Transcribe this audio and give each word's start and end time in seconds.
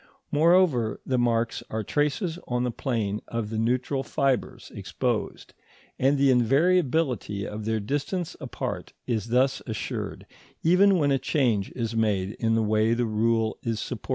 Moreover, 0.31 0.99
the 1.05 1.19
marks 1.19 1.61
are 1.69 1.83
traced 1.83 2.39
on 2.47 2.63
the 2.63 2.71
plane 2.71 3.21
of 3.27 3.51
the 3.51 3.59
neutral 3.59 4.01
fibres 4.01 4.71
exposed, 4.73 5.53
and 5.99 6.17
the 6.17 6.31
invariability 6.31 7.45
of 7.45 7.65
their 7.65 7.79
distance 7.79 8.35
apart 8.39 8.93
is 9.05 9.27
thus 9.27 9.61
assured, 9.67 10.25
even 10.63 10.97
when 10.97 11.11
a 11.11 11.19
change 11.19 11.69
is 11.75 11.95
made 11.95 12.31
in 12.39 12.55
the 12.55 12.63
way 12.63 12.95
the 12.95 13.05
rule 13.05 13.59
is 13.61 13.79
supported. 13.79 14.09